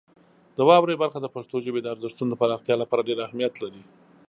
د 0.57 0.59
واورئ 0.69 0.95
برخه 1.03 1.19
د 1.21 1.27
پښتو 1.35 1.55
ژبې 1.65 1.81
د 1.81 1.87
ارزښتونو 1.93 2.29
د 2.33 2.39
پراختیا 2.41 2.75
لپاره 2.79 3.07
ډېر 3.09 3.19
اهمیت 3.25 3.53
لري. 3.63 3.81